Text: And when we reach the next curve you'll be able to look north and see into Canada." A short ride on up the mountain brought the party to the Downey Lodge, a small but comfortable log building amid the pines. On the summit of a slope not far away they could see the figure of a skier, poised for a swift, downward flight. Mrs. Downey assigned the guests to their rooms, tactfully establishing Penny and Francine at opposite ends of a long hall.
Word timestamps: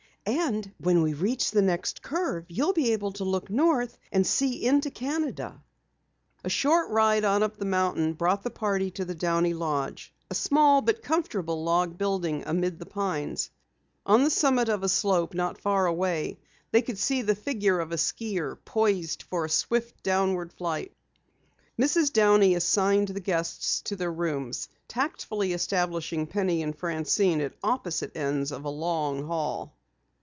And 0.23 0.71
when 0.77 1.01
we 1.01 1.15
reach 1.15 1.49
the 1.49 1.63
next 1.63 2.03
curve 2.03 2.45
you'll 2.47 2.73
be 2.73 2.93
able 2.93 3.11
to 3.13 3.23
look 3.23 3.49
north 3.49 3.97
and 4.11 4.25
see 4.25 4.63
into 4.63 4.91
Canada." 4.91 5.63
A 6.43 6.49
short 6.49 6.91
ride 6.91 7.25
on 7.25 7.41
up 7.41 7.57
the 7.57 7.65
mountain 7.65 8.13
brought 8.13 8.43
the 8.43 8.51
party 8.51 8.91
to 8.91 9.03
the 9.03 9.15
Downey 9.15 9.55
Lodge, 9.55 10.13
a 10.29 10.35
small 10.35 10.83
but 10.83 11.01
comfortable 11.01 11.63
log 11.63 11.97
building 11.97 12.43
amid 12.45 12.77
the 12.77 12.85
pines. 12.85 13.49
On 14.05 14.23
the 14.23 14.29
summit 14.29 14.69
of 14.69 14.83
a 14.83 14.89
slope 14.89 15.33
not 15.33 15.57
far 15.57 15.87
away 15.87 16.37
they 16.71 16.83
could 16.83 16.99
see 16.99 17.23
the 17.23 17.33
figure 17.35 17.79
of 17.79 17.91
a 17.91 17.95
skier, 17.97 18.57
poised 18.63 19.23
for 19.23 19.43
a 19.45 19.49
swift, 19.49 20.03
downward 20.03 20.53
flight. 20.53 20.93
Mrs. 21.79 22.13
Downey 22.13 22.53
assigned 22.53 23.07
the 23.07 23.19
guests 23.19 23.81
to 23.81 23.95
their 23.95 24.13
rooms, 24.13 24.69
tactfully 24.87 25.51
establishing 25.51 26.27
Penny 26.27 26.61
and 26.61 26.77
Francine 26.77 27.41
at 27.41 27.53
opposite 27.63 28.15
ends 28.15 28.51
of 28.51 28.65
a 28.65 28.69
long 28.69 29.25
hall. 29.25 29.73